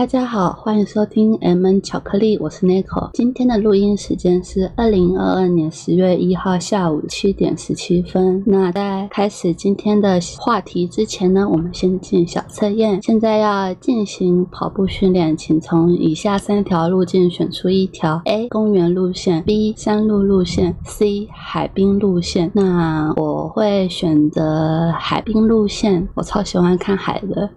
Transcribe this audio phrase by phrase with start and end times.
[0.00, 3.10] 大家好，欢迎收听 M N 巧克力，我是 Nico。
[3.12, 8.42] 今天的录音时间是二零二二年十月一号下午七点十七分。
[8.46, 13.02] 那在开始今天的话题之前呢，我们先进小测验。
[13.02, 22.50] 现在要进行跑步训练，请从以下三条路径选出一条：A 公园路线，B 山路路线，C 海滨路线。
[22.54, 27.50] 那我会选择海滨路线，我超喜欢看海的。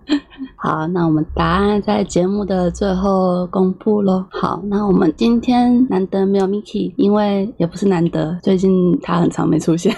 [0.55, 4.25] 好，那我们答案在节目的最后公布喽。
[4.29, 9.95] 好，那我们今天难得没有 Miki，因为也不是难得，最近他很长没出现，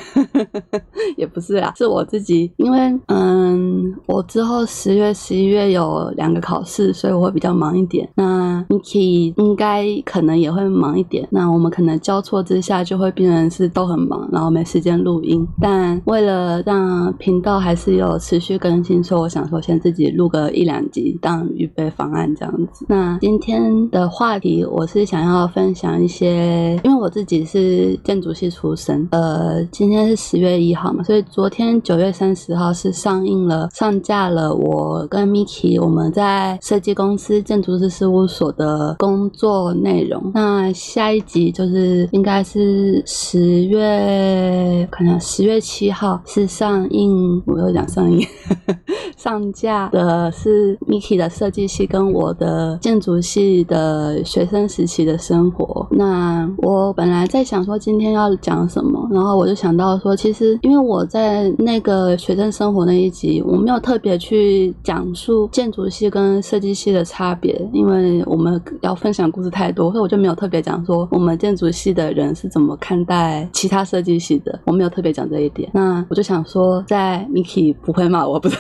[1.18, 8.10] 也不是啊，是我自己，因为嗯，我之后十月、十一月有两个考试，所以我会比较忙一点。
[8.16, 15.48] 那 Miki 应该可能也会忙一点，那我们可能交错之下就会变成是都很忙，然后没时间录音。
[15.62, 22.86] 但为了让频道还是有持续更新，所以我想说先自己录个一两集当预备方案这样子。
[22.90, 40.32] 那今天的话题，我是想要分享一些，因为我自己是建筑系出身，呃，今天是十月一号嘛，所以昨天九月三十号是上映了、上架了我跟 Miki 我们在设计公司建筑师事务所的工作内容。
[40.34, 48.26] 那下一集就是应该是十月，看下十月七号是上映，我又讲上映，
[49.16, 55.88] 上架的是 Miki 的设计系跟我的建筑系的学生时期的生活。
[55.92, 75.70] 那我本来在想说今天要讲什么，然后我就想到说，其实因为我在那个学生生活那一集，我没有特别去讲述建筑系跟设计系的差别，因为我们要分享故事太多，所以我就没有特别讲说我们建筑系的人是怎么看待其他设计系的，我没有特别讲这一点。
[75.74, 78.58] 那我就想说，在 Miki 不会骂我，不是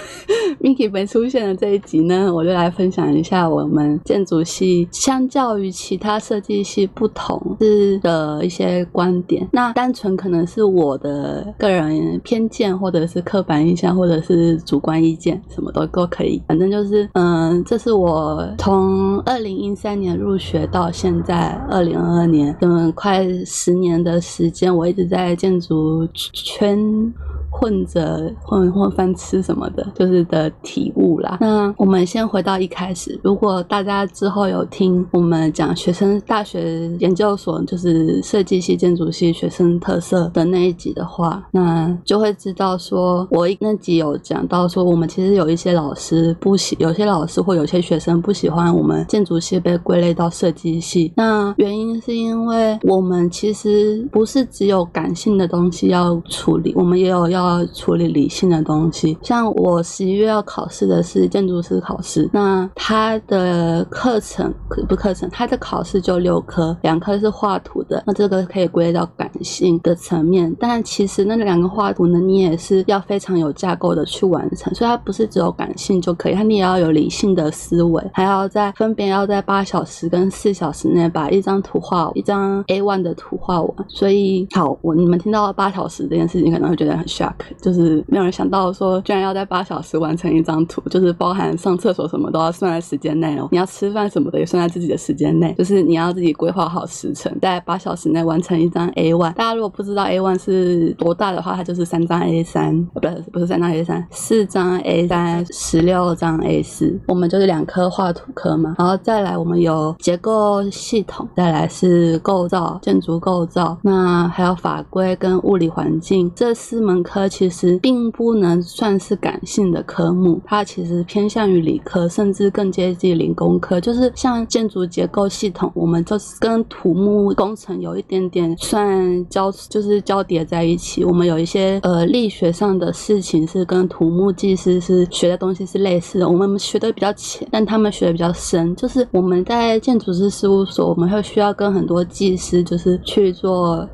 [0.61, 9.47] Miki 没出现的这一集呢，我就来分享一下我们建筑系相较于其他设计系不同是的一些观点。
[9.51, 16.41] 那单纯可能是我的个人偏见，或者是刻板印象，或者是主观意见，什么都都可以。
[16.47, 27.13] 反正就是，嗯，这是我从二零一三年入学到现在二零二二年，嗯，快十年的时间，我一直在建筑圈。
[27.57, 31.37] 混着混混饭吃什么的，就是的体悟啦。
[31.39, 51.13] 那我们先回到一开始，如果大家之后有听我们讲学生大学研究所，就是设计系、建筑系学生特色的那一集的话，那就会知道说，我那集有讲到说，我们其实有一些老师不喜，有些老师或有些学生不喜欢我们建筑系被归类到设计系。
[51.15, 57.44] 那原因是因为我们其实不是只有感性的东西要处理，我们也有要。
[57.47, 64.53] 要处理理性的东西，像我十一月要考试的是建筑师考试，那他的课程
[64.87, 70.53] 不课程，他的考试就六科，两科是画图的，那这个可以归到感性的层面。
[70.59, 83.71] 但其实那两个画图呢，你也是要非常有架构的去完成，所以它不是只有感性就可以，它你也要有理性的思维，还要在分别要在八小时跟四小时内把一张图画一张 A one 的图画完。
[83.87, 87.34] 所以好，我你们听到八小时这件事情，可能会觉得很吓。
[87.61, 93.47] 就是没有人想到说，居然要在八小时完成一张图，就是包含上厕所什么都要算在时间内哦。
[93.51, 99.33] 你要吃饭什么的也算在自己的时间内，就是你要自己规划好时程，在八小时内完成一张 A one。
[99.33, 106.97] 大家如果不知道 A one 是多大的话，它就是三张 A 三，不是不是三张 A 三，四张 A 三，十六张 A 四。
[107.07, 117.24] 我们就是两科画图科嘛，然后再来我们有结构系统，再来是构造建筑构造，那还有法规跟物理环境这四门科。
[117.27, 123.81] 其实并不能算是感性的科目，它其实偏向于理科，甚至更接近理工科。
[123.81, 131.03] 就是像建筑结构系统，我们就是跟土木工程有一点点算交，就是交叠在一起。
[131.03, 138.75] 我们有一些呃力学上的事情是跟土木技师是学的东西是类似的，我们学的比较浅，但他们学的比较深。
[138.75, 143.87] 就是我们在建筑师事务所，我们会需要跟很多技师就是去做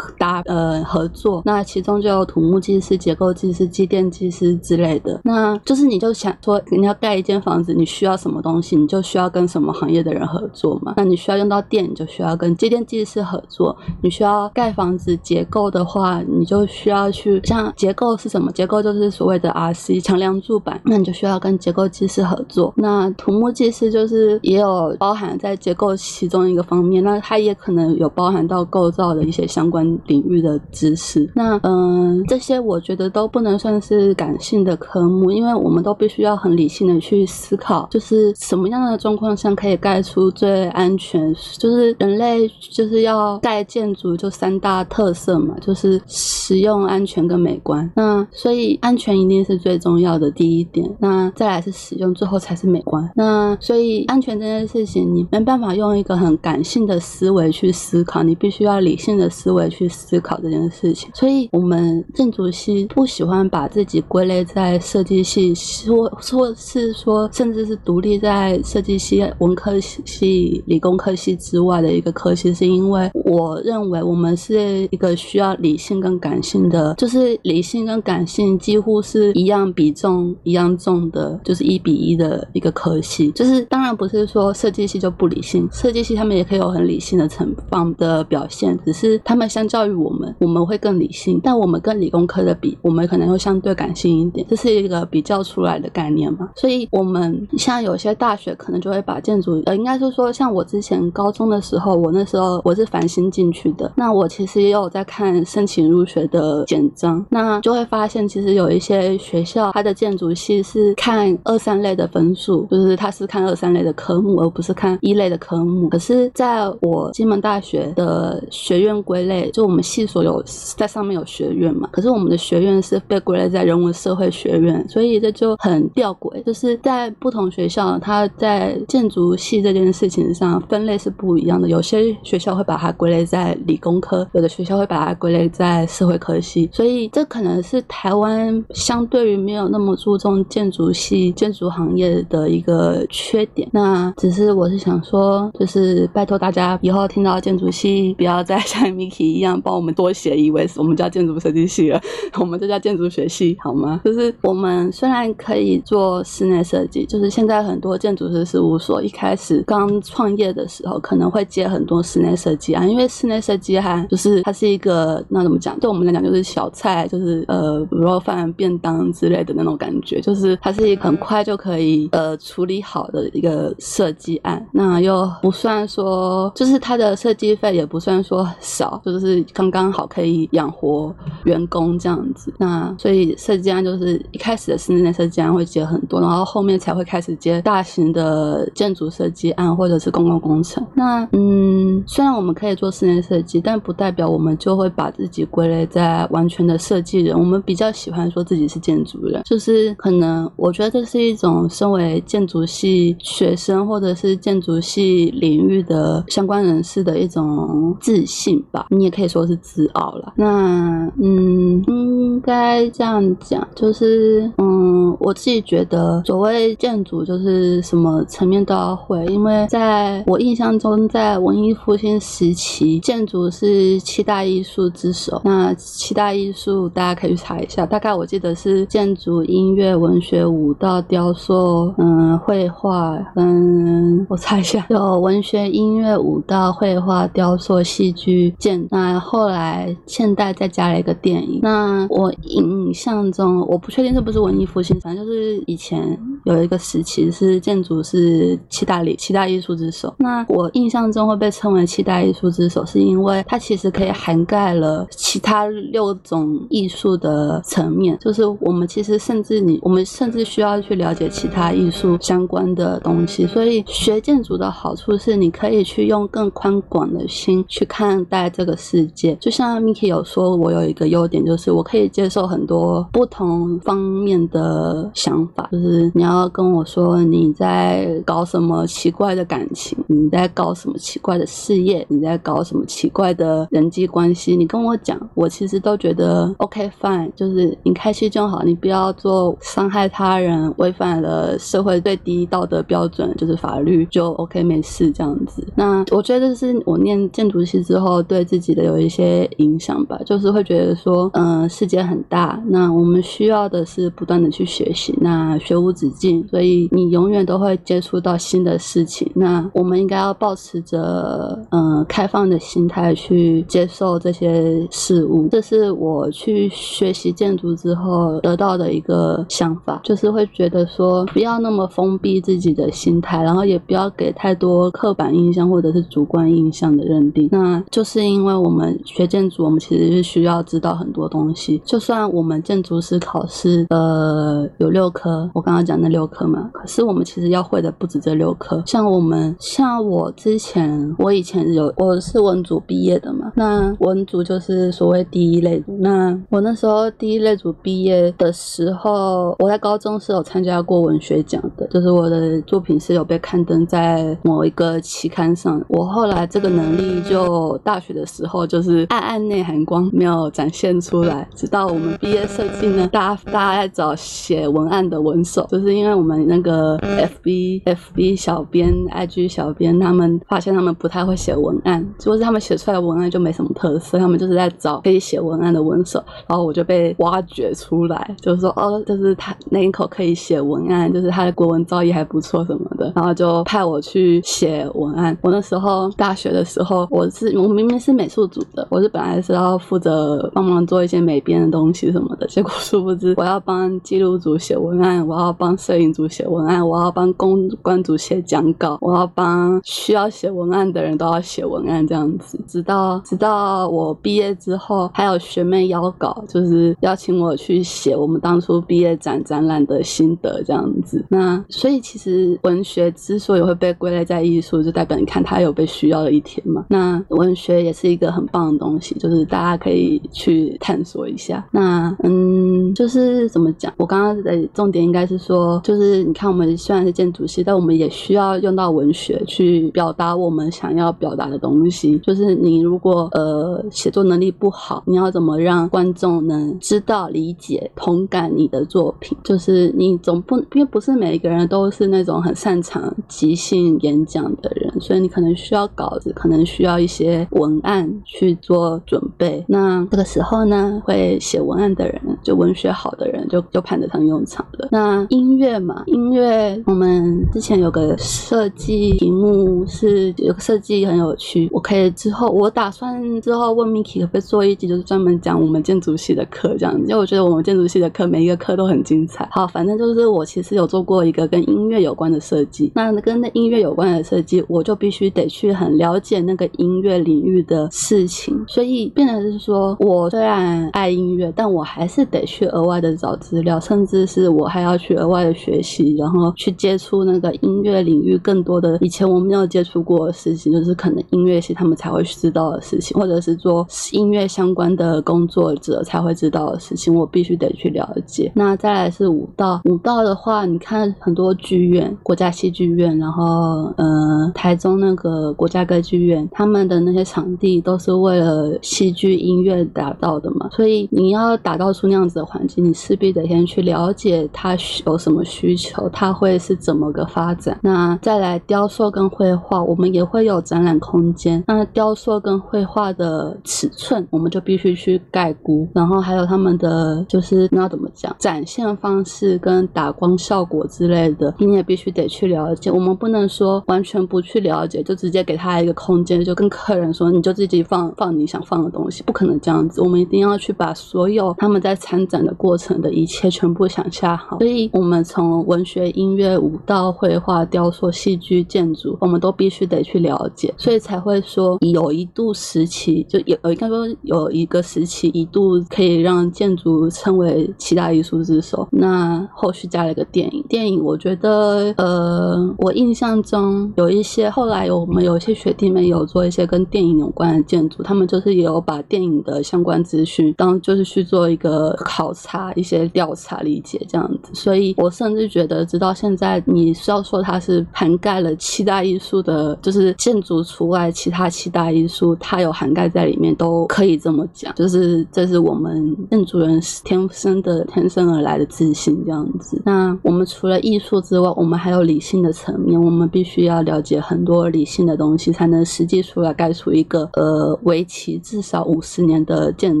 [0.16, 2.75] 搭呃合作，那其中就有土木技。
[2.80, 10.94] 是结构技师、机电技师之类的，那就是你就想说，你要盖一间房子，你需要什么东西，你就需要跟什么行业的人合作嘛。
[10.96, 13.76] 那你需要用到电，你就需要跟机电技师合作。
[14.02, 18.50] 你需要盖房子结构的话，你就需要去像结构是什么？
[18.52, 22.74] 结构就是所谓的 RC 墙梁柱板，那你就需要跟结构技师合作。
[22.76, 31.30] 那土木技师就是也有包含在结构其中一个方面，那它也可能有包含到构造的一些相关领域的知识。
[31.34, 32.56] 那嗯，这些。
[32.66, 41.34] 我觉得都不能算是感性的科目，因为我们都必须要很理性的去思考，就是什么样的状况下可以盖出最安全。
[41.58, 47.90] 就是人类就是要盖建筑，就三大特色嘛，就是实用、安全跟美观。
[47.94, 53.08] 那所以安全一定是最重要的第一点，那再来是实用，最后才是美观。
[53.14, 61.10] 那所以安全这件事情，你没办法用一个很感性的思维去思考，你必须要理性的思维去思考这件事情。
[61.14, 83.30] 所以我们建筑系不喜欢把自己归类在设计系，说说是说，甚至是独立在设计系、文科系、理工科系之外的一个科系，是因为我认为我们是一个需要理性跟感性的，就是理性跟感性几乎是一样比重、一样重的，就是一比一的一个科系。
[83.32, 96.48] 就是当然不是说设计系就不理性，设计系他们也可以有很理性的成方的表现，只是他们相较于我们，我们会更理性，但我们跟理工科的比，我们可能会相对感性一点，这是一个比较出来的概念嘛。
[96.56, 115.88] 所以，我们像有些大学可能就会把建筑，呃，应该是说，像我之前高中的时候，我那时候我是繁星进去的，那我其实也有在看申请入学的简章，那就会发现，其实有一些学校它的建筑系是看二三类的分数，就是它是看二三类的科目，而不是看一类的科目。
[115.88, 120.42] 可是，在我金门大学的学院归类，就我们系所有
[120.76, 131.68] 在上面有学院嘛，可是我们们的学院是被归类在人文社会学院，所以这就很吊诡，就是在不同学校，它在建筑系这件事情上分类是不一样的。
[131.68, 143.68] 有些学校会把它归类在理工科，有的学校会把它归类在社会科系，所以这可能是台湾相对于没有那么注重建筑系、建筑行业的一个缺点。
[143.72, 152.00] 那只是我是想说，就是拜托大家以后听到建筑系，不要再像 Miki 一样帮我们多写，以为我们叫建筑设计系了，
[152.38, 154.00] 我们就叫建筑学系，好吗？
[154.04, 165.78] 就是我们虽然可以做室内设计，就是现在很多建筑师事务所一开始刚创业的时候，可能会接很多室内设计啊，因为室内设计还就是它是一个那怎么讲？
[165.80, 181.14] 对我们来讲就是小菜，就是呃卤肉饭、便当之类的那种感觉，就是它是一个很快就可以呃处理好的一个设计案，那又不算说就是它的设计费也不算说少，就是刚刚好可以养活
[181.44, 182.54] 员工这样子。
[182.56, 190.86] 那所以设计案就是一开始的室内设计案会接很多，然后后面才会开始接大型的建筑设计案或者是公共工程。
[190.94, 197.36] 那嗯，虽然我们可以做室内设计，但不代表我们就会把自己归类在完全的设计人。
[197.36, 208.86] 我们比较喜欢说自己是建筑人，就是可能我觉得这是一种身为建筑系学生或者是建筑系领域的相关人士的一种自信吧。
[208.90, 210.34] 你也可以说是自傲了。
[210.36, 225.40] 那嗯，应该这样讲，就是嗯，我自己觉得所谓建筑就是什么层面都要会，因为在我印象中，在文艺复兴时期，建筑是七大艺术之首。
[225.44, 238.86] 那七大艺术大家可以去查一下，大概我记得是建筑、音乐、文学、舞蹈、雕塑，嗯，绘画，嗯，我查一下，有文学、音乐、舞蹈、绘画、雕塑、戏剧、建。
[238.90, 241.60] 那后来现代再加了一个电影。
[241.62, 250.14] 那我印象中，我不确定是不是文艺复兴，反正就是以前有一个时期是建筑是七大里七大艺术之首。
[250.18, 258.16] 那我印象中会被称为七大艺术之首，是因为它其实可以涵盖了其他六种艺术的层面。
[258.20, 263.44] 就是我们其实甚至你，我们甚至需要去了解其他艺术相关的东西。
[263.46, 269.36] 所以学建筑的好处是，你可以去用更宽广的心去看待这个世界。
[269.40, 275.68] 就像 Miki 有说，我有一个优点，就是我可以接受很多不同方面的想法。
[275.72, 295.64] 就是你要跟我说你在搞什么奇怪的感情，你在搞什么奇怪的事业，你在搞什么奇怪的人际关系，你跟我讲，我其实都觉得 OK fine，就是你开心就好，你不要做伤害他人、违反了社会最低道德标准，就是法律就 OK 没事这样子。
[295.76, 309.30] 那我觉得是我念建筑系之后对自己的有一些影响吧，就是会觉得说，嗯，世界很大，那我们需要的是不断的去学习，那学无止境，所以你永远都会接触到新的事情。
[309.34, 327.48] 那我们应该要保持着嗯开放的心态去接受这些事物，这是我去学习建筑之后得到的一个想法，就是会觉得说不要那么封闭自己的心态，然后也不要给太多刻板印象或者是主观印象的认定。
[327.52, 338.82] 那就是因为我们学建筑，我们其实是需要知道很多东西，就算我们建筑师考试呃有六科，我刚刚讲那六科嘛，可是我们其实要会的不止这六科。
[338.86, 345.94] 像我们，像我之前，我以前有我是文组毕业的嘛，那文组就是所谓第一类组。
[345.98, 355.84] 那我那时候第一类组毕业的时候，我在高中是有参加过文学奖的，就是我的作品是有被刊登在某一个期刊上。
[355.88, 361.46] 我后来这个能力就大学的时候就是暗暗内含光，没有展现出来。
[361.54, 385.36] 直到我们毕业设计呢，大家大家在找写文案的文手，就是因为因为我们那个 FB FB 小编、IG 小编，他们发现他们不太会写文案，如果是他们写出来的文案就没什么特色，他们就是在找可以写文案的文手，然后我就被挖掘出来，就是说哦，就是他那一口可以写文案，就是他的国文造诣还不错什么的，然后就派我去写文案。
[385.42, 411.24] 我那时候大学的时候，我是我明明是美术组的，我是本来是要负责帮忙做一些美编的东西什么的，结果殊不知我要帮记录组写文案，我要帮摄影组写文案，我要帮公关组写讲稿，我要帮需要写文案的人都要写文案这样子，直到直到我毕业之后，还有学妹邀稿，就是邀请我去写我们当初毕业展展览的心得这样子。
[411.28, 416.84] 那所以其实文学之所以会被归类在艺术，就代表你看它有被需要的一天嘛。
[416.88, 421.64] 那文学也是一个很棒的东西，就是大家可以去探索一下。
[421.70, 423.92] 那嗯，就是怎么讲？
[423.96, 432.18] 我刚刚的重点应该是说，就是你看我们虽然是建筑系，但我们也需要用到文学去表达我们想要表达的东西。
[432.18, 439.36] 就是你如果呃写作能力不好，你要怎么让观众能知道、理解、同感你的作品？
[439.42, 449.64] 就是你总不因为不是每一个人都是那种很擅长即兴演讲的人，所以你可能需要稿子，可能需要一些文案去做准备。
[449.66, 454.88] 那这个时候呢，会写文案的人，就文学好的人，就就派得上用场了。
[454.90, 469.48] 那音乐嘛，音乐我们之前有个设计题目是有个设计很有趣，我可以之后我打算之后问 Miki 可不可以做一集，就是专门讲我们建筑系的课这样，因为我觉得我们建筑系的课每一个课都很精彩。
[469.50, 498.52] 好，反正就是我其实有做过一个跟音乐有关的设计，那跟那音乐有关的设计，我就必须得去很了解那个音乐领域的事情，所以变成是说我虽然爱音乐，但我还是得去额外的找资料，甚至是我还要去额外的学习，然后去接触那个音乐领域更多的以前我没有接触过的事情，就是可能音乐系他们才会知道的事情，或者是做音乐相关的工作者才会知道的事情，我必须得去了解。
[498.54, 517.78] 那再来是舞蹈，舞蹈的话，你看很多剧院，国家戏剧院，然后呃台中那个国家歌剧院，他们的那些场地都是为了戏剧音乐打造的嘛，所以你要打造出那样子的环境，你势必得先去了解它有什么需求，它会是怎么个发展。
[517.82, 521.64] 那再来雕塑跟绘画，我们也会有展览空间。
[521.66, 532.90] 那雕塑跟绘画的尺寸，我们就必须去概估，然后还有他们的就是那怎么讲，展现方式跟打光效果之类的，你也必须得去了解。
[532.90, 540.00] 我们不能说完全不去了解，就直接给他一个空间，就跟客人说你就自己放放你想放的东西，不可能这样子。
[540.02, 544.58] 我们一定要去把所有他们在参展的过程的一切全部想下好。
[544.58, 558.88] 所以，我们从文学、音乐、舞蹈、绘画、雕塑、戏剧、建筑，我们都必须得去了解，所以才会说有一度时期，就有应该说有一个时期一度可以让建筑称为七大艺术之首。
[558.90, 574.54] 那后续加了一个电影，电影我觉得，呃，我印象中有一些后来我们有一些学弟妹有做一些跟电影有关的建筑，他们就是也有把电影的相关资讯当就是去做一个考察、一些调查、理解这样子。
[574.54, 584.74] 所以我是甚至觉得，直到现在，你需要说它是涵盖了七大艺术的，就是建筑除外其他七大艺术，它有涵盖在里面，都可以这么讲。
[584.74, 589.80] 就是这是我们建筑人天生的、天生而来的自信这样子。
[589.84, 600.00] 那我们除了艺术之外，我们还有理性的层面，我们必须要了解很多理性的东西，才能实际出来盖出一个呃为期至少五十年的建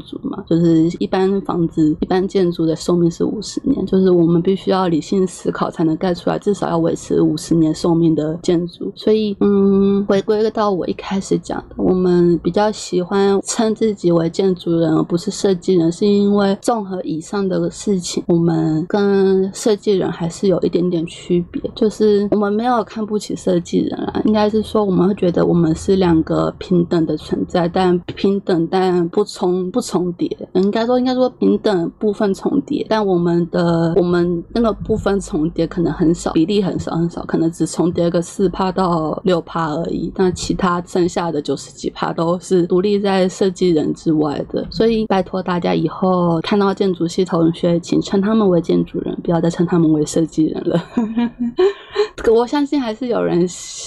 [0.00, 0.44] 筑嘛。
[0.46, 8.90] 就是一般房子、一般建筑的寿命是五十年，就是我们必须要理性思考才能盖出来，至少要维持五十年寿命的建筑。
[8.96, 50.80] 所以，嗯，回归到我一开始讲的，我们比较喜欢称自己为建筑人，而不是设计人，是因为综合以上的事情，我们跟设计人还是有一点点区别，就是我们没有看不起设计人啊，应该是说我们会觉得我们是两个平等的存在，但平等但不重不重叠，应该说应该说平等部分重叠，但我们的我们那个部分重叠可能很少，比例很少很少，可能只重叠个四趴到六趴而已，但其他剩下的九十几趴都是独立在设计人之外的，所以拜托大家以后看到建筑系同学，请称他们为建筑人，不要再称他们为设计人了。
[52.32, 53.46] 我相信还是有人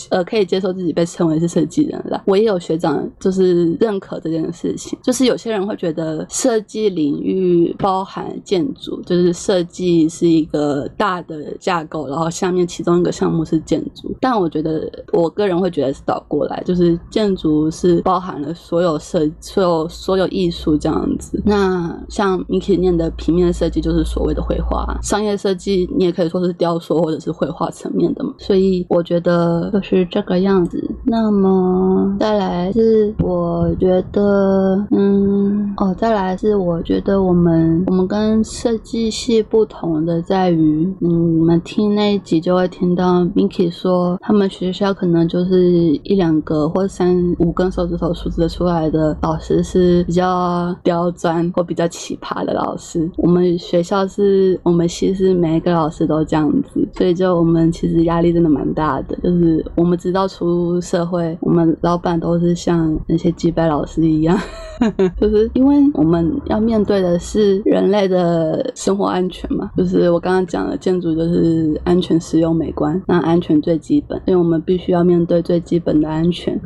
[0.09, 2.21] 呃可以接受自己被称为是设计人了。
[2.25, 14.15] 我也有学长就是认可这件事情，就是有些人会觉得设计领域包含建筑，就是设计是一个大的架构，然后下面其中一个项目是建筑。
[14.19, 21.41] 但我觉得我个人会觉得是倒过来，就是建筑是包含了所有设所有所有艺术这样子。
[21.45, 28.33] 那像 Miki 念的平面设计就是所谓的绘画，商业设计你也可以说是雕塑或者是绘画层面的嘛。
[28.37, 30.83] 所以我觉得就是这个样子。
[31.05, 53.09] 那么再来是我觉得，嗯，哦，再来是我觉得我们我们跟设计系不同的在于，嗯，我们听那一集就会听到 Miki 说，他们学校可能就是一两个或三五根手指头数得出来的老师是比较刁钻或比较奇葩的老师。
[53.17, 58.27] 我们学校是我们系是每一个老师都这样子，所以就我们其实压力。
[58.37, 64.37] 真的蛮大的，就是我们知道出社会，我们老板都是像那些击败老师一样，
[65.19, 69.71] 就是因为我们要面对的是人类的生活安全嘛。
[69.75, 76.59] 就是我刚刚讲的建筑就是安全、实用、美观，那安全最基本，因为我们必须要面对最基本的安全。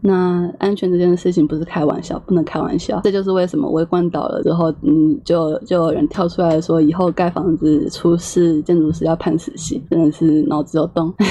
[0.00, 3.00] 那安全这件事情不是开玩笑，不能开玩笑。
[3.04, 11.12] 这就是为什么微观倒了之后，嗯，就就有人跳出来说，以后盖房子出事，建筑师要判死刑，真的是脑子有洞。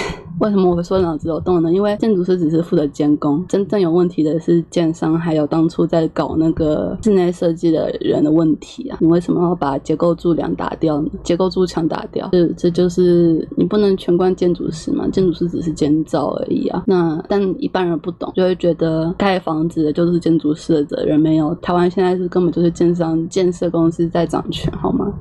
[0.41, 1.71] 为什么我会说脑子有洞呢？
[1.71, 8.97] 因为建筑师只是负责监工，真正有问题的是建商，还有当初在搞那个室内设计的人的问题啊！
[8.99, 11.09] 你为什么要把结构柱梁打掉呢？
[11.23, 15.07] 结构柱墙打掉，这这就是你不能全怪建筑师嘛？
[15.07, 16.83] 建筑师只是建造而已啊！
[16.85, 25.13] 那但一般人不懂，就会觉得盖房子的就是建筑师的责任，没有台湾现在是根本就是建商建设公司在掌权，好吗？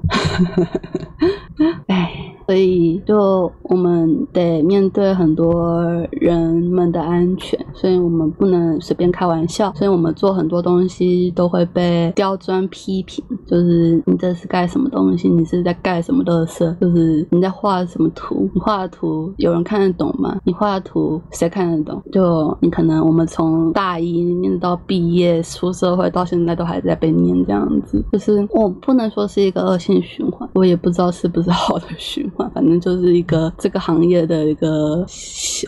[1.88, 2.30] 哎。
[2.46, 9.72] 所以，就我们得面对很多人们的安全，所以我们不能随便开玩笑。
[9.74, 15.26] 所以我们做很多东西都会被刁钻批评，就是你这是盖什么东西？
[15.26, 16.76] 你是在盖什么乐色？
[16.78, 18.46] 就是你在画什么图？
[18.52, 20.38] 你画的图有人看得懂吗？
[20.44, 22.02] 你画的图谁看得懂？
[22.12, 32.48] 就你可能我们从大一念到毕业出社会到现在都还在被念这样子，就是我不能说是一个恶性循环，我也不知道是不是好的循环。
[32.54, 35.04] 反正就是一个这个行业的一个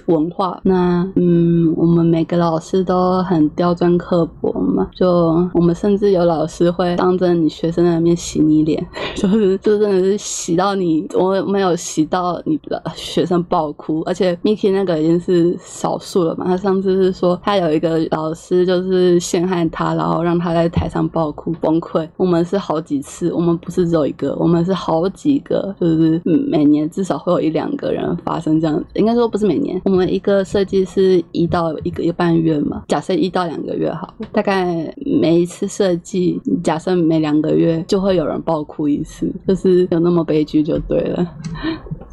[0.06, 0.60] 文化。
[0.62, 8.86] 那嗯，我们每个老师都很刁钻刻薄嘛，就我们甚至有老师会当着你学生的面洗你脸，
[9.16, 14.02] 就是就真的是洗到你，我没有洗到你的学生爆哭。
[14.06, 22.06] 而且 Miki 那个已经是少数了嘛，他上次是说他有一个老师就是陷害他，然后让他在台上爆哭崩溃。
[22.16, 26.20] 我们是好几次，我们不是只有一个，我们是好几个，就是。
[26.48, 29.80] 每年至少会有一两个人发生这样子，应该说不是每年。
[29.84, 41.26] 我们一个设计是一到一个一个半月嘛，假设一到两个月好，大概每一次设计，假设每两个月就会有人爆哭一次，就是有那么悲剧就对了。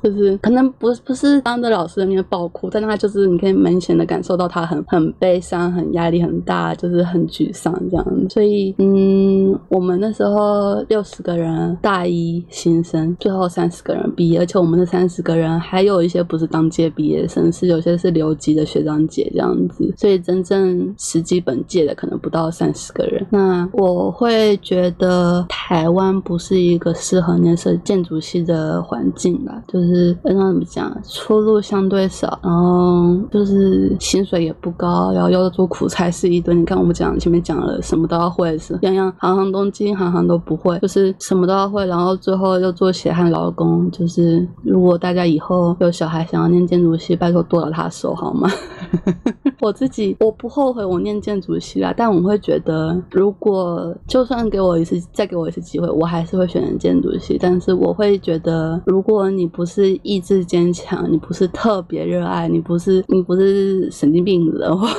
[0.03, 8.05] 就是可能不不是当着老师的面爆哭，但他就是你可以明显的感受到他很很悲伤、很压力很大，就是很沮丧这样。
[8.29, 19.89] 所以嗯，我们那时候六十个人大一新生，最后三十个人毕业，而且我们的三十个人还有一些不是当届毕业生，是有些是留级的学长姐这样子。
[19.95, 23.25] 所以真正实际本届的可能不到三十个人。
[23.29, 29.92] 那我会觉得台湾不是一个适合念设建筑系的环境吧，就是。
[29.93, 30.95] 是，那怎么讲？
[31.03, 36.53] 出路相对少，然后就是薪水也不高，然后要做苦差事一堆。
[36.55, 43.89] 你看我们讲前面讲了，什么都要会，是样样行行东京，行行都不会，就是什么都要会，然后最后又做血汗劳工。
[43.91, 48.49] 就是如果大家以后有小孩想要念建筑系，拜托剁了他手好吗？
[49.61, 57.37] 我自己我不后悔我念建筑系啦，但我会觉得，如果就算给我一次，再给我一次机会，我还是会选择建筑系。
[57.39, 64.89] 但是我会觉得，如果你不是意志坚强，你不是特别热爱，你不是你不是神经病的话。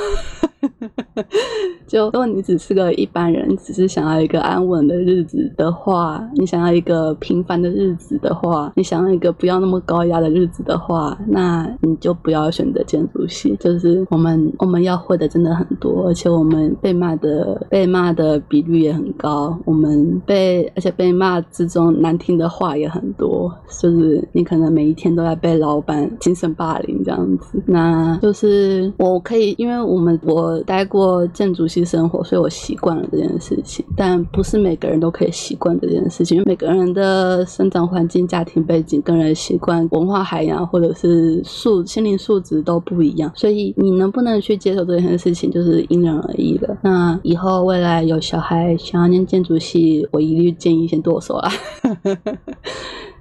[1.87, 13.55] 就如果你只是个一般人，只是想要一个安稳的日子的话，你想要一个平凡的日子的话，你想要一个不要那么高压的日子的话，那你就不要选择建筑系。
[13.59, 19.57] 就是我们我们要会的真的很多，而且我们被骂的被骂的比率也很高。
[19.65, 27.61] 我们被而且被骂之中难听的话也很多，就是你可能每一天都在被老板精神霸凌这样子。
[27.67, 33.85] 那就是我可以，因为我们我待过建筑系生活，所以我习惯了这件事情。
[33.95, 46.77] 但不是每个人都可以习惯这件事情，因为每个人的生长环境、家庭背景、个人习惯、文化海洋或者是素心灵素质都不一样，所以你能不能去接受这件事情，就是因人而异了。
[46.81, 51.51] 那以后未来有小孩想要念建筑系，我一律建议先剁手啊。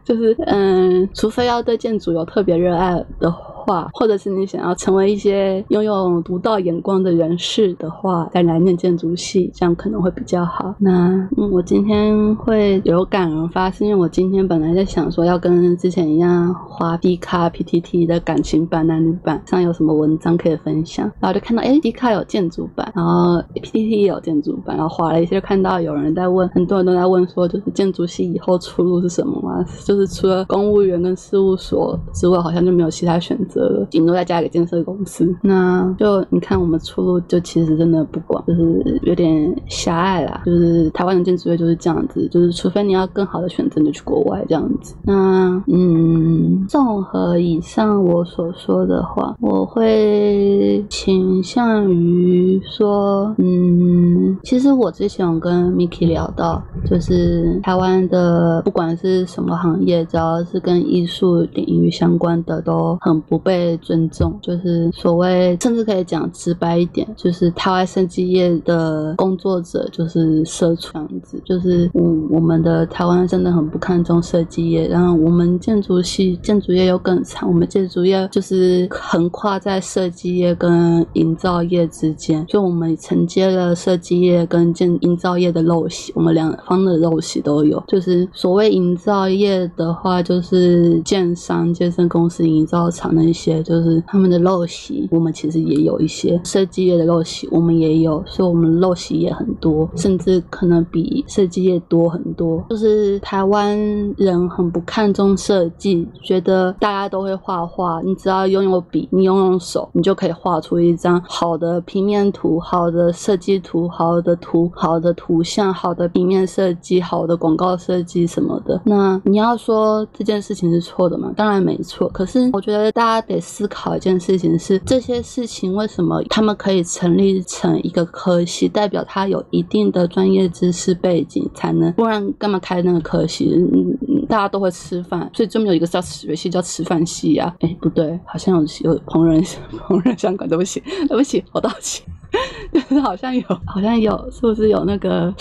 [0.04, 3.32] 就是嗯，除非要对建筑有特别热爱的。
[3.66, 10.74] 话，或者是你想要成为一些拥有独到眼光的人士的话，再来念建筑系，这样可能会比较好。
[10.78, 29.64] 那嗯，我今天会有感而发，是因为我今天本来在想说要跟之前一样，画 D 卡 PTT 的感情版、男女版上有什么文章可以分享，然后就看到哎，D 卡有建筑版，然后 PTT 也有建筑版，然后划了一些，就看到有人在问，很多人都在问说，就是建筑系以后出路是什么嘛？
[29.86, 33.86] 就就是除了公务员跟事务所之外，好像就没有其他选择了。
[33.90, 40.42] 顶多再加一个建设公司，那就你看我们出路就其实真的不广，就是有点狭隘啦。
[40.44, 44.96] 就是台湾的建筑业就是这样子，就是除非你要更好的选择，就去国外这样子。
[45.04, 63.44] 那嗯，综合以上我所说的话，我会倾向于说，嗯，其实我之前有跟 Miki 聊到，就是台湾的不管是什么行业，只要是跟艺术领域相关的，都很不。
[63.44, 93.34] 被尊重，就是所谓，甚至可以讲直白一点，就是台湾设计业的工作者就是社畜子，就是嗯，我们的台湾真的很不看重设计业，然后我们建筑系建筑业又更惨，我们建筑业就是横跨在设计业跟营造业之间，就我们承接了设计业跟建营造业的陋习，我们两方的陋习都有，就是所谓营造业的话，就是建商、健身公司、营造厂那。
[93.34, 102.64] 些就是他们的陋习，我们其实也有一些设计业的陋习，我们也有，所以我们陋习也很多，甚至可能比设计业多很多。
[102.70, 103.76] 就是台湾
[104.16, 118.80] 人很不看重设计，觉得大家都会画画，你只要拥有笔，你拥有手，你就可以画出一张好的平面图、好的设计图、好的图、好的图像、好的平面设计、好的广告设计什么的。
[118.84, 121.32] 那你要说这件事情是错的吗？
[121.36, 122.08] 当然没错。
[122.10, 123.24] 可是我觉得大家。
[123.26, 133.50] 得思考一件事情是这些事情为什么他们可以成立成一个科系，代表他有一定的专业知识背景才能，不然干嘛开那个科系？
[133.54, 137.54] 嗯，大家都会吃饭，所以专门有一个叫学系叫吃饭系啊。
[137.60, 139.42] 哎，不对，好像有有烹饪
[139.88, 142.04] 烹饪相关，对不起，对不起，我道歉。
[143.02, 145.32] 好像有，好像有，是不是有那个，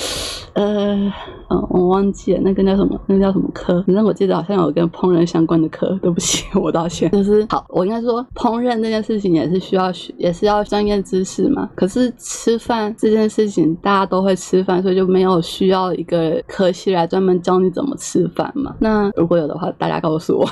[0.54, 1.12] 呃，
[1.70, 3.00] 我忘记了，那个叫什么？
[3.08, 3.82] 那个叫什么科？
[3.84, 5.98] 反正我记得好像有跟烹饪相关的科。
[6.02, 7.10] 对不起， 我道歉。
[7.12, 11.70] 就是好，我应该说烹饪这件事情也是需要学，也是要专业知识嘛。
[11.76, 18.76] 可是吃饭这件事情，大家都会吃饭，所以就没有需要一个科系来专门教你怎么吃饭嘛。
[18.80, 20.48] 那如果有的话，大家告诉我。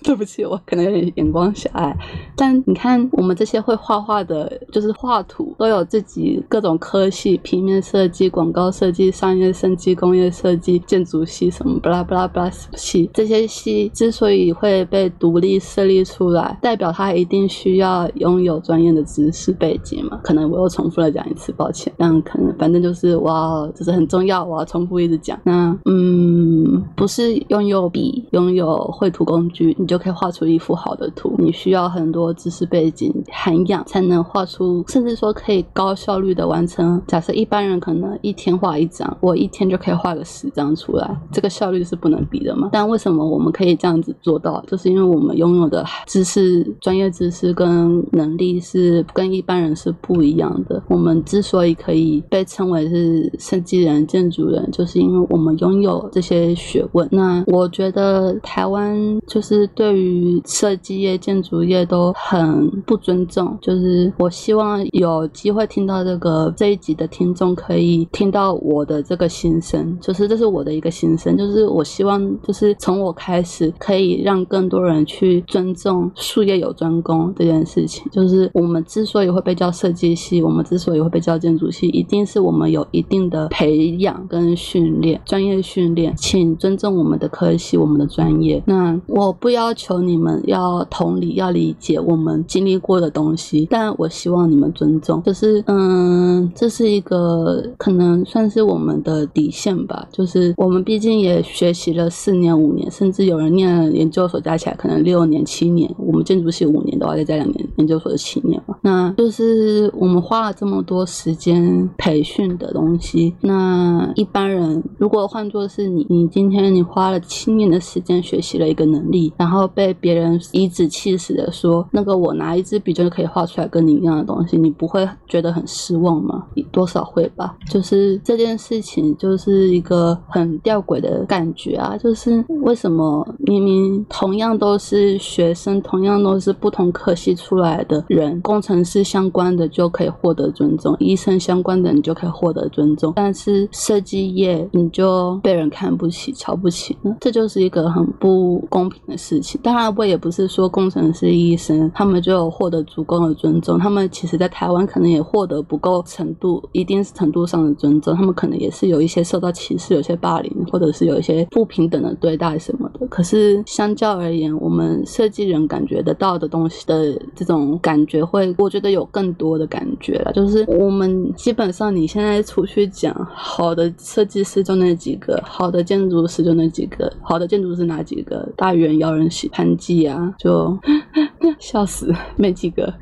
[0.02, 1.94] 对不起，我可能有点眼光狭隘，
[2.34, 20.18] 但你看我们这些会画画的，就是画图，都有自己各种科系，平面设计、广告设计、商业设计、工业设计、建筑系什么巴拉巴拉巴拉系，这些系之所以会被独立设立出来，代表它一定需要拥有专业的知识背景嘛？
[20.24, 21.92] 可能我又重复了讲一次，抱歉。
[21.98, 25.38] 但可能反正就是哇，这是很重要，我要重复一直讲。
[25.44, 29.76] 那嗯，不是拥有笔、拥有绘图工具。
[29.90, 31.34] 就可以画出一幅好的图。
[31.38, 37.02] 你需要很多知识背景涵养，才能画出，甚至说可以高效率的完成。
[37.08, 42.68] 假设一般人可能一天画一张，我一天就可以画个十张出来，这个效率是不能比的嘛。
[42.70, 44.62] 但为什么我们可以这样子做到？
[44.68, 50.80] 就是因为我们拥有的知识、专业知识跟能力是跟一般人是不一样的。
[50.86, 57.08] 我们之所以可以被称为是设计人、建筑人，就是因为我们拥有这些学问。
[57.10, 59.68] 那我觉得台湾就是。
[59.80, 63.56] 对于设计业、建筑业都很不尊重。
[63.62, 78.04] 就是我希望有机会听到这个这一集的听众可以听到我的这个心声，就是这是我的一个心声，就是我希望就是从我开始可以让更多人去尊重术业有专攻这件事情。
[78.12, 88.62] 就是我们之所以会被叫设计系，我们之所以会被叫建筑系，一定是我们有一定的培养跟训练，专业训练，请尊重我们的科系，我们的专业。
[88.66, 95.22] 那我不要要求你们要同理，要理解我们经历过的东西，但我希望你们尊重。
[95.22, 100.08] 就是嗯，这是一个可能算是我们的底线吧。
[100.10, 105.88] 就是我们毕竟也学习了四年、五年，甚至有人念了研究所加起来可能六年、七年。
[105.96, 108.74] 我们建筑系五年的话，再加两年研究所的七年嘛。
[108.82, 113.32] 那就是我们花了这么多时间培训的东西。
[113.42, 126.46] 那一般人如果换作是你，你今天你花了七年的时间学习了一个能力，然后被别人颐指气使的说那个我拿一支笔就可以画出来跟你一样的东西，你不会觉得很失望吗？
[126.70, 127.56] 多少会吧。
[127.68, 147.16] 就是这件事情就是一个很吊诡的感觉啊，就是为什么明明同样都是学生，同样都是不同科系出来的人，工程师相关的就可以获得尊重，医生相关的你就可以获得尊重，但是设计业你就被人看不起、瞧不起呢？
[147.20, 149.49] 这就是一个很不公平的事情。
[149.58, 163.06] 当然，我也不是说工程师、医生他们就获得足够的尊重，他们其实在台湾可能也获得不够程度，一定程度上的尊重，他们可能也是有一些受到歧视、有些霸凌，或者是有一些不平等的对待什么的。
[163.08, 170.32] 可是相较而言，我们设计人感觉得到的东西的这种感觉，会我觉得有更多的感觉了。
[170.32, 178.40] 就是我们基本上你现在出去讲好的设计师就那几个，好的建筑师就那几个，好的建筑师哪几个？
[178.56, 180.78] 大元、姚人喜、潘季啊，就
[181.58, 182.92] 笑死，没几个。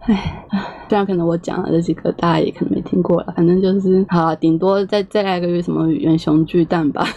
[0.00, 0.44] 唉，
[0.88, 7.06] 虽然可能我讲的这几个大家也可能没听过了，反正就是好，顶多再再来个什么元雄巨蛋吧。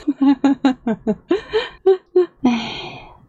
[2.43, 2.82] 唉。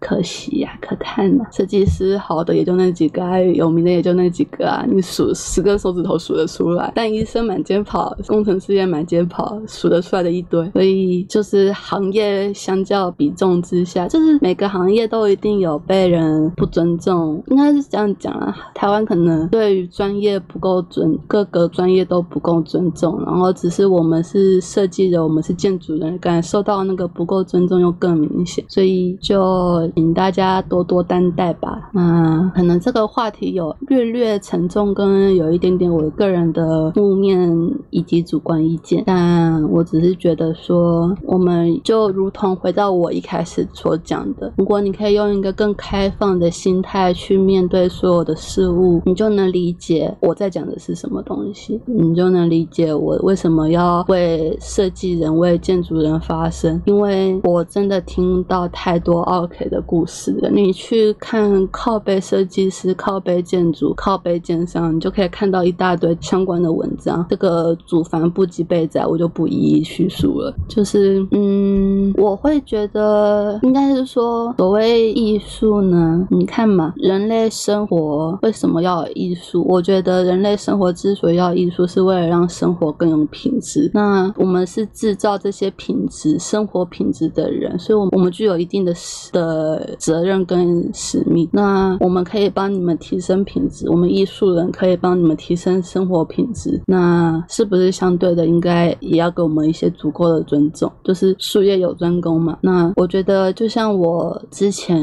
[0.07, 1.47] 可惜呀，可叹呐！
[1.51, 3.23] 设计师好的也就那几个，
[3.55, 6.93] 有名的也就那几个啊，你数十根手指头数得出来。
[6.95, 10.71] 但医生满街跑，工程师也满街跑，数得出来的一堆。
[10.73, 18.55] 所以就是行业相较比重之下，就是每个行业都一定有被人不尊重，应该是这样讲啊。
[18.75, 29.91] 台湾可能对于专业不够尊，各个专业都不够尊重，然后只是我们是设计人，我们是建筑人，感受到那个不够尊重又更明显，所以就。
[29.95, 31.91] 请大家多多担待吧。
[31.95, 37.49] 嗯可能这个话题有略略沉重，跟有一点点我个人的负面
[37.91, 39.03] 以及主观意见。
[39.07, 56.81] 但我只是觉得说，我们就如同回到我一开始所讲的，如果你可以用一个更开放的心态去面对所有的事物，你就能理解我在讲的是什么东西，你就能理解我为什么要为设计人、为建筑人发声。
[56.85, 59.84] 因为我真的听到太多 OK 的。
[59.87, 67.25] 故事，你去看靠背设计师、靠背建筑、靠背建商，你就可以看到一大堆相关的文章。
[67.31, 70.55] 这个祖繁不及备载，我就不一一叙述了。
[70.69, 79.65] 就是，嗯，我会觉得应该是说，所谓艺术呢，你看嘛，人类生活为什么要有艺术？
[79.69, 83.91] 我觉得人类生活之所以要艺术，是为了让生活更有品质。
[83.95, 88.93] 那我们是制造这些品质、生活品质的人，所以，我我们具有一定的
[89.33, 89.74] 的。
[89.99, 100.91] 责任跟使命，那我们可以帮你们提升品质，我们艺术人可以帮你们提升生活品质，那是不是相对的应该也要给我们一些足够的尊重？
[101.03, 102.59] 就是术业有专攻嘛。
[102.61, 104.97] 那我觉得就像我之前，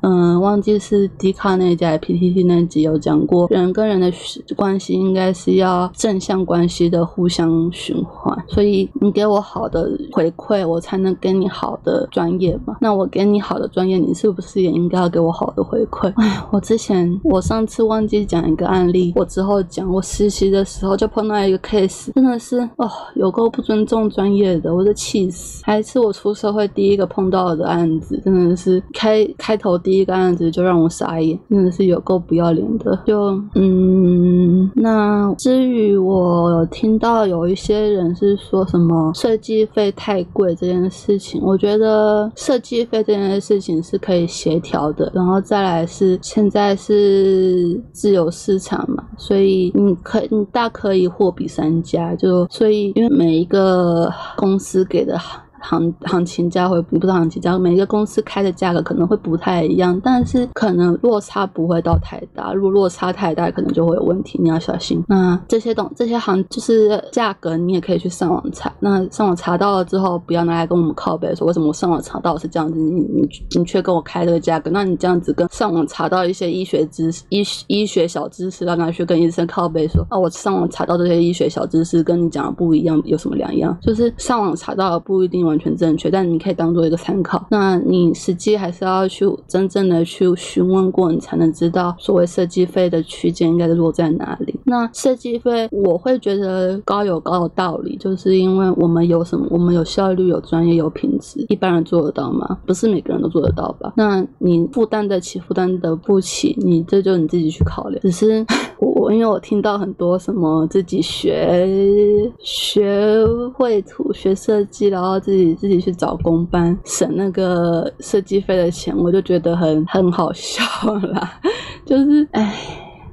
[0.00, 4.12] 嗯，忘记是迪卡那家 PTT 那集有讲过，人跟人的
[4.56, 12.76] 关系应该是要正向关系的互相循环，所以你给我好的回馈，我才能给你好的专业嘛。
[12.80, 13.98] 那我给你好的专专业。
[13.98, 16.12] 你是不是也应该要给我好的回馈？
[16.16, 19.90] 哎，我之前我上次忘记讲一个案例，我之后讲。
[19.90, 25.62] 我实习的时候就碰到一个 case，真的是哦，有够不尊重专业的，我都气死。
[25.64, 32.96] 还是我出社会第一个碰到的案子，真的是开开头第一个案子就让我傻眼，真的是有够不要脸的。
[33.06, 43.69] 就嗯，那至于我听到有一些人是说什么设计费太贵这件事情，我觉得设计费这件事情。
[43.82, 55.20] 是可以协调的，然后再来是现在是自由市场嘛，所以你可你大可以货比三家，就所以因为每一个公司给的
[55.60, 62.52] 行行情价会不是行情价，每一个公司开的价格可能会不太一样，但是可能落差不会到太大。
[62.52, 65.02] 如果落差太大，可能就会有问题，你要小心。
[65.08, 68.72] 那这些东这些行就是价格，你也可以去上网查。
[68.80, 83.76] 那上网查到了之后，不要拿来跟我们靠背说为什么我上网查到是这样子，你你你却跟我开这个价格，那你这样子跟上网查到一些医学知识、医医学小知识，然后拿去跟医生靠背说啊，我上网查到这些医学小知识跟你讲的不一样，有什么两样？
[83.82, 87.44] 就是上网查到的不一定完全正确，但你可以当做一个参考。
[87.50, 94.58] 那你实际还是要去真正的去询问过，你才能知道所谓设计费的区间应该是落在哪里。
[94.64, 102.58] 那设计费我会觉得高有高的道理，就是因为我们有什么，我们有效率、有专业、有品质，一般人做得到吗？
[102.64, 103.92] 不是每个人都做得到吧？
[103.96, 107.98] 那你负担得起，负担得不起，你这就你自己去考虑。
[108.00, 108.44] 只是
[108.78, 120.62] 我因为我听到很多什么自己学学绘图、学设计，然后自己自己去找工班省那个设计费的钱，我就觉得很很好笑
[120.94, 121.40] 啦。
[121.84, 122.54] 就是哎，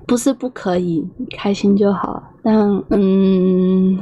[0.06, 2.22] 不是不可以，开心就好。
[2.44, 3.98] 但嗯。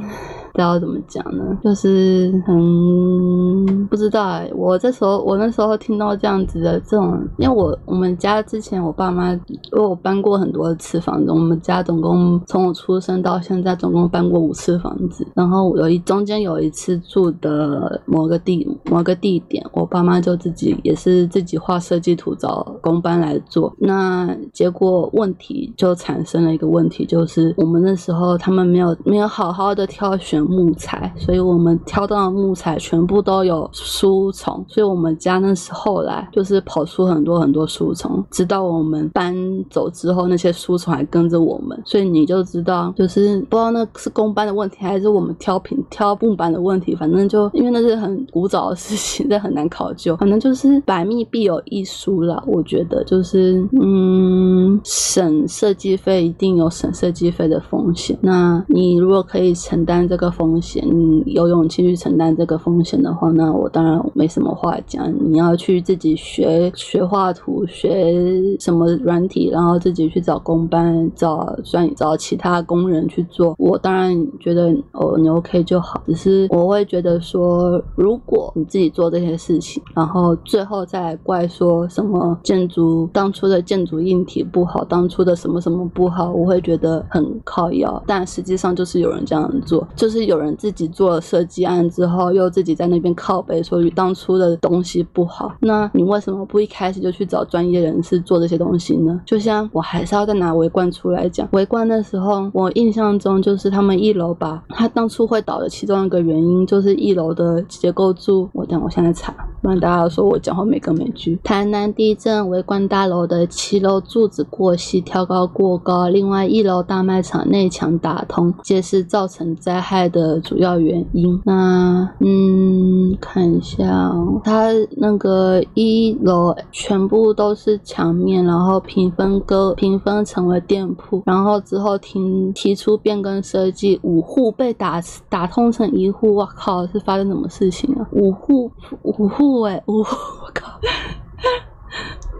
[0.56, 4.50] 不知道怎么讲呢，就是很不知道哎。
[4.54, 9.38] 我这时候，我那时候听到这样子的这种，因为我我们家之前我爸妈，因
[9.72, 15.26] 为我搬过很多次房子，我们家总共从我出生到现在总共搬过五次房子。
[15.34, 23.70] 然后有一中间有一次住的某个地某个地点，我爸妈就自己也是自己画设计图找工班来做。
[23.78, 30.45] 那结果问题就产生了一个问题，就是我们那时候他们没有没有好好的挑选。
[30.48, 39.34] 木材，所以我们挑到的木材全部都有书虫，所以我们家那时候来就是跑出很多很多书虫，直到我们搬
[39.68, 52.42] 走之后，那些书虫还跟着我们，所以你就知道，就是不知道那是公班的问题，还是我们挑品挑木板的问题，反正就因为那是很古早的事情，这很难考究，反正就是百密必有一疏了。
[52.46, 60.26] 我觉得就是嗯，省设计费一定有省设计费的风险，那你如果可以承担这个。
[60.36, 65.10] 风险，你有勇气去承担这个风险的话，那我当然没什么话讲。
[65.18, 68.14] 你要去自己学学画图，学
[68.60, 73.54] 什么软体，然后自己去找工班，找算找其他工人去做。
[73.58, 76.02] 我当然觉得哦，你 OK 就好。
[76.06, 88.02] 只是我会觉得说，如果你自己做这些事情，然后最后再怪说什么建筑当初的建筑硬体不好，当初的什么什么不好，我会觉得很靠腰。
[88.06, 90.25] 但实际上就是有人这样做，就是。
[90.26, 99.20] 有人自己做了设计案之后，又自己在那边靠背说当初的东西不好，那你为什么不一开始就去找专业人士做这些东西呢？
[99.24, 108.48] 就像我还是要再拿围观出来讲，围观的时候，我印象中就是他们一楼吧，他当初会倒的其中一个原因就是一楼的结构柱。
[108.52, 109.34] 我等我现在查，
[109.66, 111.36] 不然大家说我讲话没根没据。
[111.42, 120.06] 台南地震围观大楼的七楼柱子过细、挑高过高，另外一楼大卖场内墙打通，皆是造成灾害。
[120.08, 132.20] 的主要原因，那嗯，看一下，它那个一楼全部都是墙面，然后平分割平分成为店铺，然后之后提
[132.54, 138.06] 提出变更设计，五户被打打通成一户，我靠，是发生什么事情啊？
[138.12, 138.70] 五户
[139.02, 140.78] 五户哎，五户，我靠！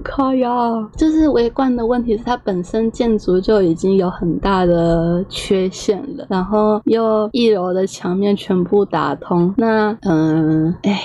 [0.04, 0.50] 靠呀，
[0.96, 11.00] 就是围观的问题是它本身建筑就已经有很大的缺陷了，然后又一楼的墙面全部打通，那嗯，哎。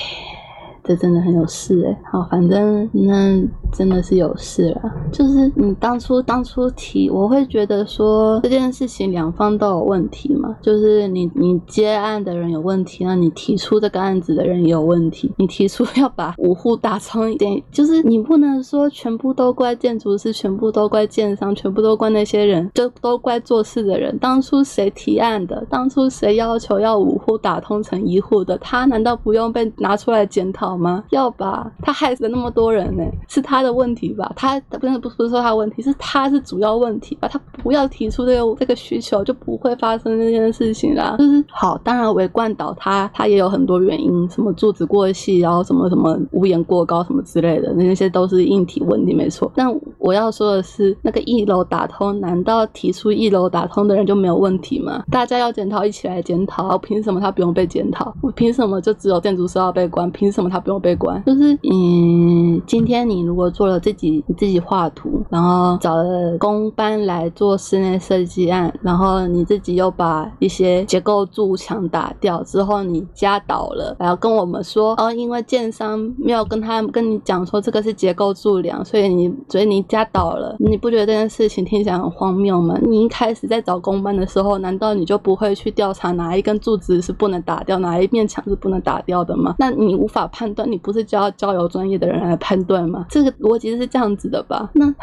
[0.84, 3.40] 这真的很有事哎，好，反正那
[3.72, 4.82] 真的是有事了。
[5.12, 10.56] 就是你当初当初提，我会觉得说这件事情两方都有问题嘛。
[10.62, 15.32] 就是你你接案的人有问题，那你提出这个案子的人也有问题。
[15.38, 24.18] 你提出要把五户打成一点，就是你不能说全部都怪建筑师，全部都怪建商，全部都怪那些人，就都怪做事的人。
[24.18, 25.64] 当初谁提案的？
[25.70, 28.58] 当初谁要求要五户打通成一户的？
[28.58, 30.72] 他难道不用被拿出来检讨？
[30.72, 31.04] 吗？
[31.10, 34.32] 要吧，他害死那么多人呢，是他的问题吧？
[34.36, 37.28] 他不是不是说他问题，是他是主要问题吧？
[37.28, 41.16] 他不要提出这个这个需求，就不会发生这件事情啦。
[41.20, 49.52] 就是好，当然围观岛它它也有很多原因，什么柱子过细，然后什么什么屋檐过高什么之类的，那些都是硬体问题，没错。
[49.54, 55.04] 但我要说的是，那个一楼打通，难道提出一楼打通的人就没有问题吗？
[55.12, 56.78] 大家要检讨，一起来检讨。
[56.78, 58.16] 凭什么他不用被检讨？
[58.22, 60.10] 我凭什么就只有建筑师要被关？
[60.12, 60.62] 凭什么他？
[60.62, 82.78] 不用被关，就是嗯，今天你如果做了自己自己画图，然后找了工班来做室内设计案，然后你自己又把一些结构柱墙打掉之后，你家倒了，然后跟我们说哦，因为建商没有跟他跟你讲说这个是结构柱梁，所以你所以你家倒了，你不觉得这件事情听起来很荒谬吗？
[82.82, 89.56] 你一开始在找工班的时候，难道你就不会去调查哪一根柱子是不能打掉，哪一面墙是不能打掉的吗？
[89.60, 93.06] 那你无法判断，你不是就要交由专业的人来判断吗？
[93.10, 94.70] 这个逻辑是这样子的吧？
[94.74, 94.94] 那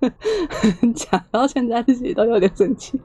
[0.94, 3.00] 讲到现在自己都有点生气。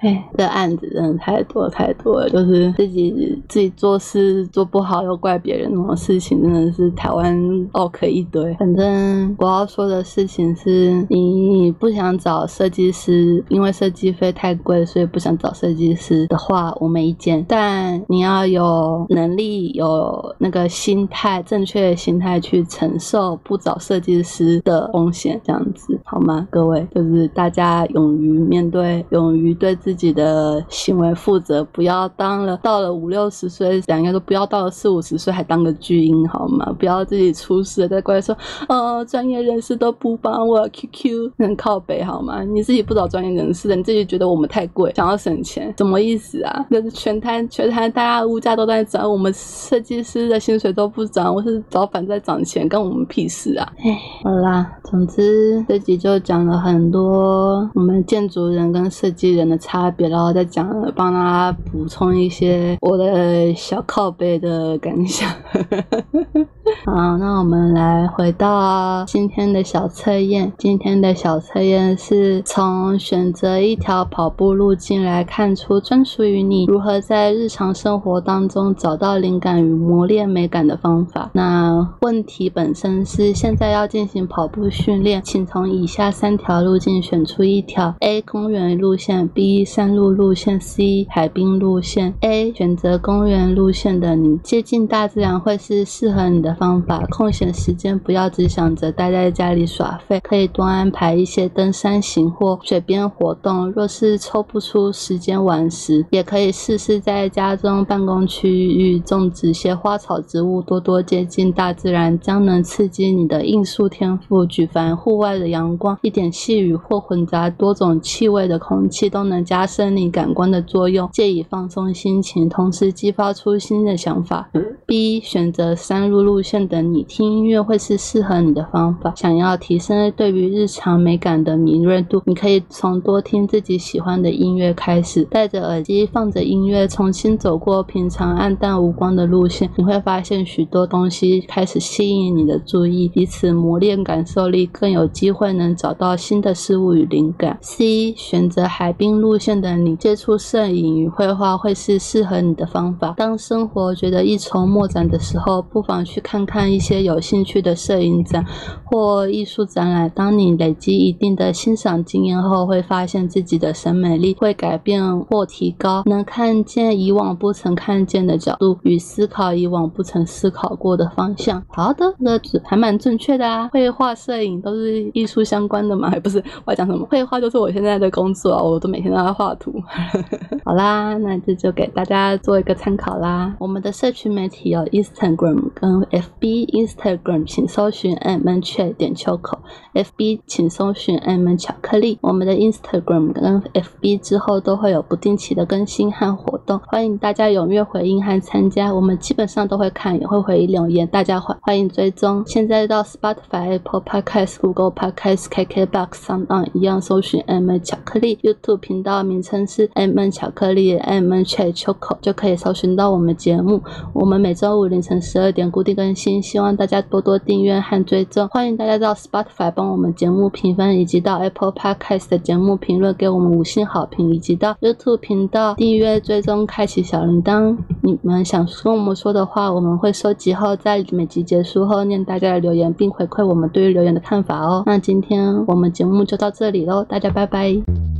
[0.00, 8.54] 哎，这案子真的太多太多了，就是自己自己做事做不好又怪别人那种事情，真的是台湾 OK 一堆。
[8.54, 17.44] 反正我要说的事情是，你不想找设计师，因为设计费太贵，所以不想找设计师的话，我没意见。
[17.48, 26.46] 但你要有能力，有那个心态，正确的心态去承受不找设计师的风险，这样子好吗？
[26.50, 29.76] 各位，就是大家勇于面对，勇于对。
[29.88, 36.70] 自己的行为负责，不要当了到了五六十岁，两个都不要到了四五十岁还当个巨婴好吗？
[36.78, 38.36] 不要自己出事再过来说，
[38.68, 42.42] 呃，专业人士都不帮我 QQ，很靠北好吗？
[42.42, 46.66] 你自己不找专业人士的，你自己觉得我们太贵，想要省钱，什么意思啊？
[46.70, 53.66] 就是全摊全摊大家物价都在涨，我们设计师的薪水都不涨，我是老板在涨钱，关我们屁事啊！
[53.78, 59.77] 哎，好啦，总之这集就讲了很多我们建筑人跟设计人的差。
[59.78, 65.30] 差别，然后再讲，帮他补充一些我的小靠背的感想。
[66.84, 70.52] 好，那我们来回到今天的小测验。
[70.58, 81.30] 今天的小测验是从选择一条跑步路径来看出专属于你如何在日常生活当中找到灵感与磨练美感的方法。
[81.32, 88.20] 那问题本身是现在要进行跑步训练，请从以下三条路径选出一条：A.
[88.22, 89.64] 公园路线；B.
[89.68, 91.06] 山路路线；C.
[91.08, 92.12] 海滨路线。
[92.20, 92.52] A.
[92.52, 96.48] 选择公园路线的你，接近大自然会是适合你的。
[96.58, 103.70] 方法，空闲时间不要只想着待在家里耍废，可以多安排一些登山行或水边活动。
[103.70, 114.44] 若是抽不出时间玩时，也可以试试在家中办公区域种植些花草植物，多多接近大自然，将能刺激你的艺术天赋。
[114.46, 124.50] 举凡户外的阳光、一点细雨或混杂多种气味的空气，都能加深你感官的作用，借以放松心情，同时激发出新的想法。
[124.84, 126.48] B 选择山路路线。
[126.48, 129.12] 线的你听音乐会是适合你的方法。
[129.14, 147.58] 想要提升对于日常美感的敏锐度，你可以从多听自己喜欢的音乐开始，戴着耳机放着音乐，重新走过平常暗淡无光的路线，你会发现许多东西开始吸引你的注意，以此磨练感受力，更有机会能找到新的事物与灵感。
[147.60, 153.14] C 选择海滨路线现的你，接触摄影与绘画会是适合你的方法。
[153.16, 156.44] 当生活觉得一筹莫展的时候，不妨去看。
[156.44, 158.44] 看一些有兴趣的摄影展
[158.84, 160.10] 或艺术展览。
[160.14, 171.62] 当你累积一定的欣赏经验后，会发现自己的审美力会改变或提高，能看见以往不曾看见的角度与思考以往不曾思考过的方向。
[171.68, 173.68] 好的，那还蛮正确的啊。
[173.72, 176.10] 绘画、摄影都是艺术相关的嘛？
[176.20, 177.06] 不是，我要讲什么？
[177.10, 179.80] 绘画就是我现在的工作，我都每天都在画图。
[180.66, 183.54] 好啦，那这就给大家做一个参考啦。
[183.60, 186.28] 我们的社群媒体有 Instagram 跟 F。
[186.40, 189.58] B Instagram 请搜寻 M N 雀点秋口
[189.94, 192.16] ，FB 请搜寻 M N 巧克力。
[192.20, 198.94] 我们的 Instagram 跟 FB 之后都会有不定期的更新和活动，欢迎大家踊跃回应和参加。
[198.94, 202.44] 我们基本上都会看，也会回应留言，大家欢欢迎追踪。
[202.46, 208.38] 现在到 Spotify、Apple Podcast、Google Podcast、KKBox 上一样搜寻 M N 巧克力。
[208.42, 213.80] YouTube 频道名称是 M N 巧克力 M N 雀秋口，就可以搜寻到我们节目。
[214.14, 216.42] 我们每周五凌晨十二点固定更新。
[216.42, 227.76] 希望大家多多订阅和追踪，欢迎大家到 Spotify 帮我们节目评分，以及到 Apple Podcast 的节目评论给我们五星好评，以及到 YouTube 频道订阅追踪，开启小铃铛。
[228.00, 234.82] 你们想跟我们说的话，我们会收集后，在每集结束后念大家的留言，并回馈我们对于留言的看法哦。
[234.86, 238.17] 那今天我们节目就到这里喽，大家拜拜。